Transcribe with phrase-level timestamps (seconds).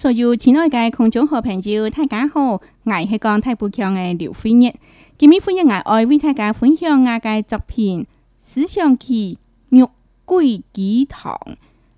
[0.00, 2.52] 所有亲爱的观众好朋友，大家好！
[2.52, 2.62] 我
[3.06, 4.72] 是讲太不强嘅刘飞日。
[5.18, 8.00] 今日分享我爱为大家分享我的作品
[8.38, 9.36] 《思想奇
[9.68, 9.90] 肉
[10.24, 11.38] 桂鸡汤》。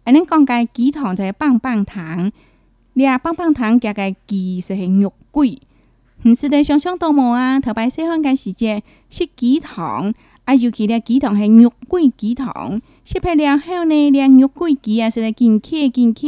[0.03, 2.33] 阿恁讲个鸡汤就系棒棒糖，
[2.95, 5.63] 你阿棒棒糖夹个鸡就系肉桂，
[6.25, 7.61] 唔是得想想到无啊！
[7.61, 10.13] 头摆细汉嘅时节食鸡汤，
[10.45, 16.21] 啊尤佢哋鸡汤系肉桂鸡汤，食开两后呢，连肉桂鸡啊，是得劲口劲口，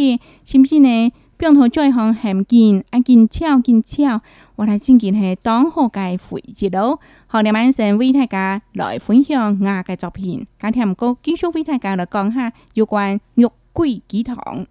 [0.45, 1.11] 是不是呢？
[1.45, 4.23] 中途再行行近，啊近巧近巧，
[4.57, 6.99] 我哋真件係當好嘅回節咯。
[7.27, 14.65] 好，你晚上為大家來分享我嘅作品，今天唔過繼續為大家來講下有關玉桂雞湯。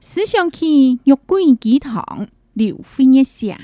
[0.00, 3.56] 思想起玉桂雞湯，劉輝一寫。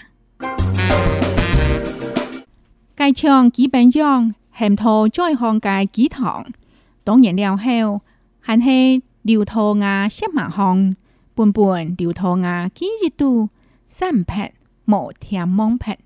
[2.95, 6.47] 該唱基本上，咸頭再行嘅雞湯，
[7.03, 8.03] 當然了後，
[8.43, 9.03] 還係。
[9.29, 10.93] điều thô ngà xếp mà hong,
[11.37, 13.49] buồn buồn điều thô ngà kỹ dị tu,
[13.89, 14.51] sẵn phẹt,
[14.87, 15.99] mộ thèm mong phẹt.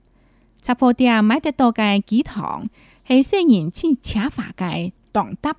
[0.63, 2.67] Chà phô tìa mái tế gai kỹ thọng,
[3.03, 5.59] hãy xe nhìn chi chá phả gai, tổng tắp.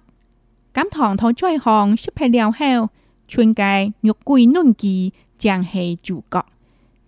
[0.73, 2.87] Cảm thọng thô chơi hong xếp hẹn đeo heo,
[3.27, 6.47] chuyên gai nhục quy nôn kỳ, chàng hề chủ cọc.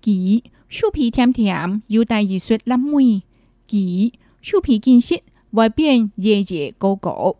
[0.01, 3.19] Kỹ, xu phí thèm thèm, yêu tài dị xuất lắm mùi.
[3.67, 4.11] Kỹ,
[4.43, 5.23] xu phí kinh xích,
[6.17, 7.35] dễ dễ cố cổ.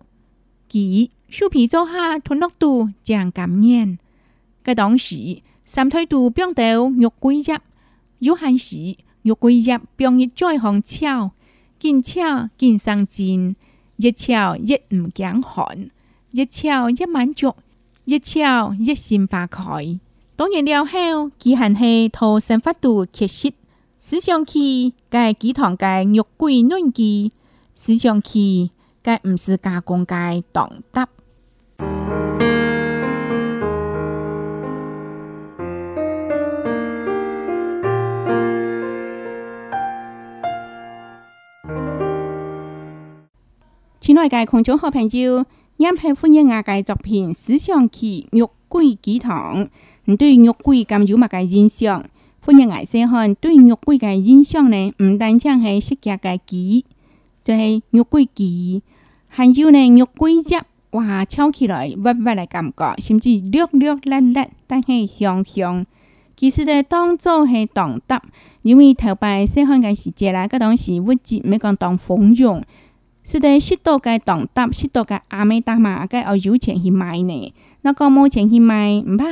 [0.70, 3.98] Kỹ, 树皮做下吞落肚，降感染。
[4.64, 7.60] 个当时三台度病雕肉桂叶，
[8.20, 11.32] 有寒时肉桂叶病热再红俏，
[11.78, 13.54] 见俏见上贱，
[13.98, 15.90] 一俏一唔姜寒，
[16.32, 17.54] 一俏一满足，
[18.06, 19.64] 一俏一心花开。
[20.38, 23.52] 当然了，后几行系土生发度缺失。
[24.00, 27.30] 时常去个几堂个肉桂嫩枝，
[27.76, 28.72] 时常去
[29.04, 30.16] 个唔是加工个
[30.54, 31.06] 冻得。
[44.30, 45.46] 界观众好朋友，
[45.78, 49.66] 啱系关于外界作品《史湘起玉桂鸡汤》，
[50.06, 52.04] 你对玉桂咁有乜嘅印象？
[52.44, 54.94] 关于外细汉对玉桂嘅印象呢？
[55.04, 56.86] 唔单止系食嘅嘅鸡，
[57.44, 58.82] 就系玉桂鸡。
[59.28, 60.56] 还有呢玉桂汁，
[60.92, 65.86] 哇，炒起来滑滑嘅感觉，甚至绿绿粒粒，但系香香。
[66.36, 68.22] 其实呢，当做系当搭，
[68.64, 72.64] 因为头摆细汉嘅时节啦，嗰当时物质未讲当丰容。
[73.28, 77.54] 是的，许多该懂得，许多该阿妹大妈，该要有钱去买呢。
[77.82, 79.26] 那个没钱去买，唔怕，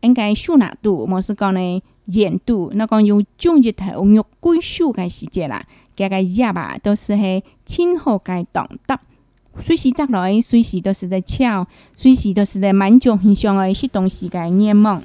[0.00, 1.06] 应该熟那度？
[1.08, 5.64] 我是讲呢，钱度，那个用种一头肉桂树个时节啦，
[5.94, 8.98] 加个叶吧，都是嘿，前后该懂得。
[9.60, 15.00] 随时摘来，随时都是在炒，随时都是在满足很想个西东西个愿望。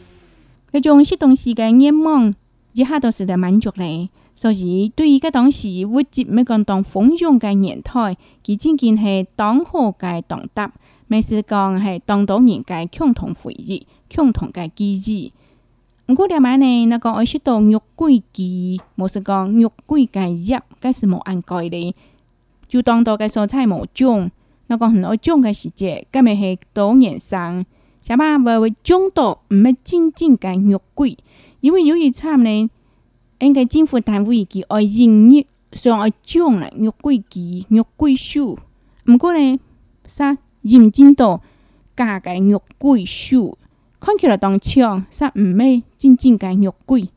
[0.72, 2.34] 那种西东西个愿望，
[2.74, 4.10] 一下都是在满足嘞。
[4.36, 7.92] 所以对于个当时物质没讲当丰迎嘅年代，
[8.46, 10.72] 佢仅仅系当和嘅党搭，
[11.08, 15.32] 唔是讲系当党员嘅共同回忆、共同嘅支持。
[16.06, 18.44] 不过另外呢，那个爱食到肉桂枝，
[18.98, 21.96] 冇是讲肉桂嘅叶，嗰是冇按盖的，
[22.68, 24.30] 就当到嘅蔬菜冇种，
[24.68, 27.66] 那个很爱种嘅时节，咁咪系多年生，
[28.02, 31.18] 小巴话会种到唔系真正嘅肉桂，
[31.62, 32.70] 因为有一餐呢。
[33.46, 38.60] 應該政府單位佢愛營業上愛獎啦，越貴期越貴數。
[39.08, 39.60] 毋過呢，
[40.06, 41.42] 啥認真到
[41.98, 43.58] 價格越貴數，
[44.00, 47.08] 看起來當搶，啥毋咩真正嘅越貴。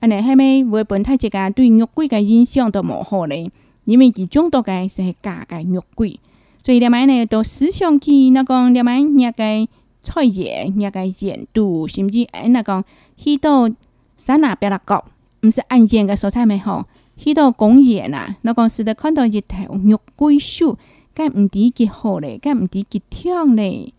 [0.00, 3.48] 安尼係咪為本地一家對越貴嘅印象都無好咧？
[3.84, 6.16] 因為其中多嘅是價格越貴，
[6.62, 9.66] 所以你咪呢到思想去，那講你咪日嘅
[10.02, 12.82] 菜葉、日嘅鹽度，甚至誒那講
[13.16, 13.68] 去到
[14.16, 15.04] 山那邊啦角。
[15.42, 16.58] 唔是案件嘅所在咩？
[16.58, 20.76] 吼，许多公园啊，我公司都看到一头玉桂树，
[21.14, 23.92] 咁唔止几好咧，咁唔止几靓咧。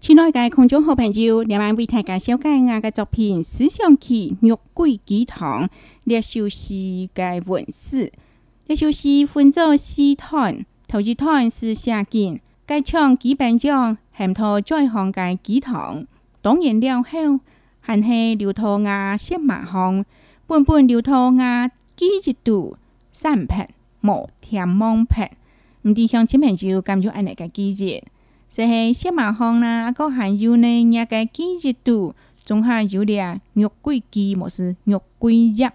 [0.00, 5.68] 亲爱的观众好朋友，今晚为大家介绍今日作品《史湘绮玉桂鸡汤》，
[6.02, 6.74] 一小时
[7.14, 8.12] 嘅文史，
[8.66, 12.40] 一小时分作四段，头一段是写景。
[12.66, 16.06] 该肠几片姜，很多再放个鸡堂。
[16.40, 17.10] 当然了后，
[17.80, 20.02] 还是流通鸭先马汤，
[20.46, 22.78] 半半流通鸭几节度
[23.12, 23.68] 三拍，
[24.00, 25.30] 无甜毛拍。
[25.82, 28.02] 唔知向前面就感觉安尼个鸡节，
[28.48, 32.14] 所以鲜马汤呢，啊个咸有呢，一个机节度，
[32.46, 35.70] 仲含有啲肉桂枝，莫是肉桂叶，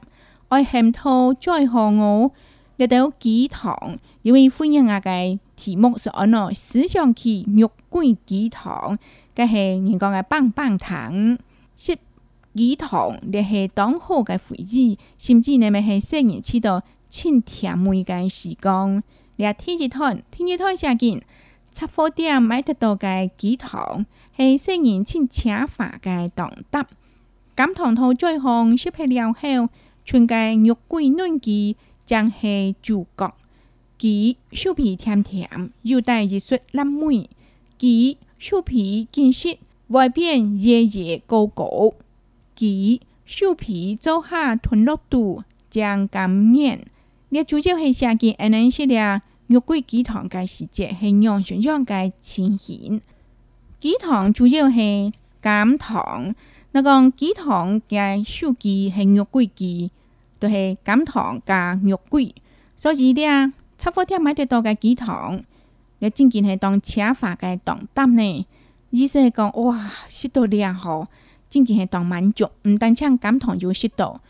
[0.47, 2.31] 爱含头再放我。
[2.80, 8.98] 一道鸡汤，因为欢迎啊嘅题目是按咯思想起玉桂鸡汤，
[9.36, 11.38] 嘅係人講嘅棒棒糖，
[11.76, 11.98] 食
[12.56, 19.04] 鸡汤你係當好嘅回憶，甚至你咪係細人知道清甜美嘅時光。
[19.36, 21.22] 你啊天一堂，天一堂下見，
[21.74, 24.06] 七貨店買得到嘅鸡汤
[24.38, 26.86] 係細人清請法嘅當得。
[27.58, 29.68] 咁糖頭最紅，食起了後，
[30.06, 31.75] 全嘅玉桂嫩雞。
[32.10, 33.36] 将系主角，
[34.00, 35.48] 其手皮甜甜，
[35.84, 37.30] 又带一束辣梅；
[37.78, 39.60] 其手皮紧实，
[39.90, 41.94] 外边热热糕糕；
[42.56, 46.88] 其手皮做下吞落肚，将甘绵。
[47.30, 53.00] 最主要系下季，安尼一俩肉桂鸡汤嘅时节，系阳春阳嘅情形。
[53.80, 56.34] 鸡汤主要系甘糖，
[56.72, 59.92] 那个鸡汤嘅手记系肉桂鸡。
[60.39, 62.33] 就系甘糖加肉桂，
[62.77, 65.44] 所以咧，七分店买得到嘅几糖，
[66.00, 68.47] 又真系系当茶饭嘅当搭呢。
[68.91, 71.07] 医生讲，哇，食多啲好，
[71.50, 74.21] 真系系当满脚，唔单唱甘糖就食到。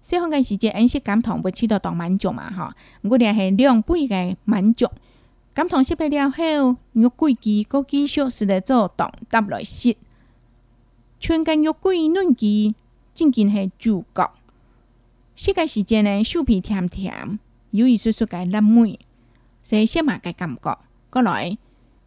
[0.00, 2.74] 细汉嘅时节，饮食甘糖会止到当满脚嘛，哈。
[3.02, 4.90] 我哋系两杯嘅满脚，
[5.52, 9.94] 甘糖食毕了后，肉桂枝嗰继续时嚟做当搭来食，
[11.20, 12.74] 串间肉桂嫩枝，
[13.14, 14.37] 真系系主角。
[15.40, 17.38] 世界时间呢，树皮甜甜，
[17.70, 18.98] 有一说说个烂梅，
[19.62, 20.78] 所以吃马个感觉。
[21.10, 21.56] 过来，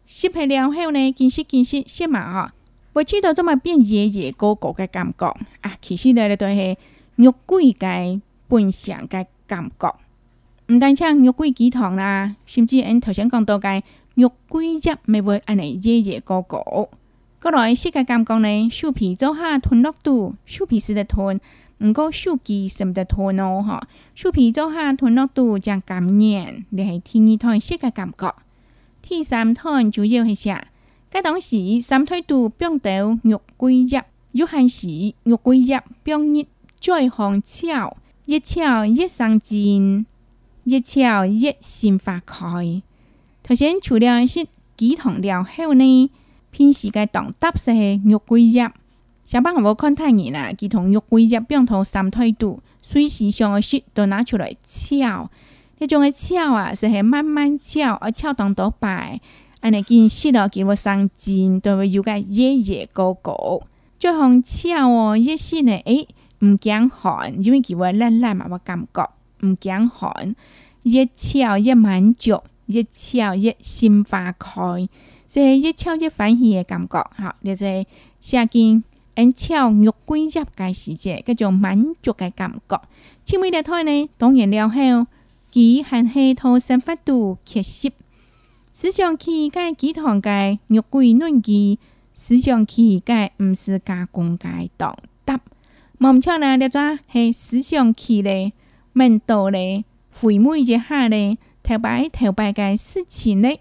[0.06, 2.52] 吃完了后呢，见识见识吃马哈，
[2.92, 5.26] 会知道这么变热热高高个感觉
[5.62, 5.78] 啊。
[5.80, 6.76] 其实呢，就是
[7.16, 7.86] 肉桂个
[8.48, 9.96] 本享个感觉。
[10.66, 13.82] 唔单只肉桂鸡汤啦，甚至因头先讲到个
[14.14, 16.58] 肉桂汁，咪会安尼热热高高。
[17.40, 21.40] 过来世界感觉呢，树皮做下吞落肚，树皮食的吞。
[21.84, 23.80] 唔过手机先唔得吞脑吼！
[24.14, 28.34] 熟皮做下脑都头将染，面嚟，第二趟鲜个感觉。
[29.02, 30.68] 第三趟就要去啥？
[31.10, 36.44] 该当时三汤度病毒肉桂叶，有限时肉桂叶病热
[36.80, 37.96] 再红烧，
[38.26, 40.06] 一烧越生煎，
[40.62, 42.82] 一烧越心发开。
[43.42, 44.46] 头先除了是
[44.76, 46.10] 鸡汤料，后呢
[46.52, 47.72] 平时该当搭色
[48.04, 48.70] 肉桂叶。
[49.32, 55.30] 上班无看太严啦，佢同玉桂只并同三腿肚，随时上个雪都拿出来敲。
[55.80, 59.22] 迄种个敲啊，是系慢慢敲，啊敲当到摆，
[59.62, 63.62] 安尼见雪咯，佢会上尖，都会有个叶叶高高。
[63.98, 66.06] 最后敲哦，一雪呢，诶，
[66.42, 69.10] 毋惊寒，因为佢话冷冷嘛，我感觉
[69.44, 70.36] 毋惊寒。
[70.82, 74.50] 一敲一满脚，一敲一心花开，
[75.26, 77.86] 是系一敲一欢喜的感觉，好，就是
[78.20, 78.84] 下见。
[79.14, 82.82] 因炒肉桂叶嘅时节，嗰种满足嘅感觉。
[83.24, 85.06] 青梅只胎呢，当然了，后
[85.50, 87.90] 其含系土生发度缺失。
[88.72, 91.76] 时上起介几堂介肉桂嫩枝，
[92.14, 94.48] 时上起介唔是加工介
[94.78, 95.38] 当搭。
[95.98, 98.52] 望穿啦，呢抓系时上起咧，
[98.94, 103.60] 面到咧，肥味一下咧，头白头白嘅事情咧，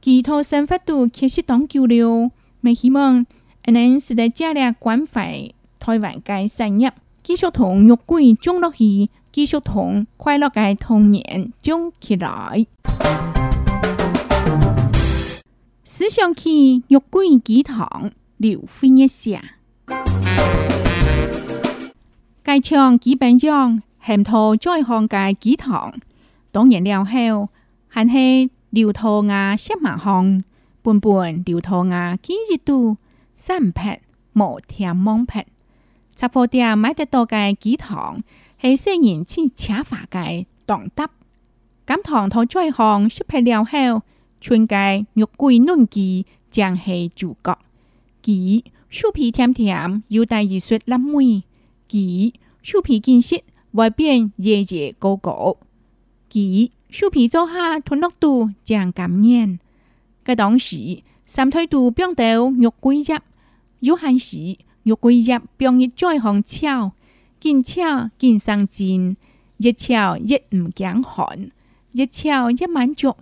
[0.00, 3.26] 几土生发度缺失当旧了，未希望。
[3.64, 6.94] anh ấy sẽ đại gia ra quán phải thôi vạn cái gia nhập
[7.24, 11.10] kỹ số thùng nhục quỷ chung đó thì kỹ số thùng khoai lo cái thông
[11.10, 12.64] nhện chung kỳ lại
[15.84, 19.40] sử dụng khi nhục quỷ kỹ thọng liệu phi nhé xạ
[22.44, 25.90] cái trường kỹ bản dòng hèm thô chơi hòn cái kỹ thọng
[26.52, 27.48] tổng nhận đeo heo
[27.88, 30.40] hẳn hề điều thô ngà xếp mạng hòn
[30.84, 32.96] buồn buồn điều thô ngà kỹ dị tu
[33.44, 34.00] 三拍
[34.34, 35.46] 無聽罔拍。
[36.16, 38.20] 雜貨店買得到嘅雞湯
[38.60, 41.10] 係細人先吃法嘅當搭。
[41.84, 44.02] 咁糖頭再項識配料後，
[44.40, 47.58] 全嘅肉桂嫩雞將係主角。
[48.22, 51.42] 雞酥皮甜甜，有帶一撮辣味；
[51.88, 55.56] 雞酥皮緊實，外邊熱熱高高。
[56.30, 59.58] 雞酥皮做下吞落肚，將感染。
[60.24, 63.12] 嘅當時，三推度冰到肉桂汁。
[63.82, 66.92] 有限时玉桂叶，便夜再放抄，
[67.40, 69.16] 见抄见上煎，
[69.56, 71.48] 一抄一唔惊寒，
[71.90, 73.14] 一抄一满足，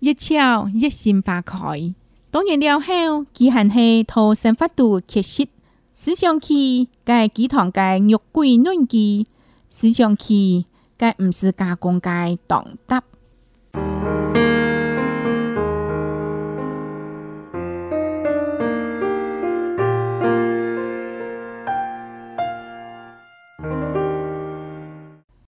[0.00, 1.94] 一抄一心花开。
[2.30, 5.46] 当然了，后期行系逃生法度缺失，
[5.92, 9.26] 思想起介几堂介玉桂嫩枝，
[9.68, 10.64] 思想起
[10.98, 13.02] 介唔是加工介党搭。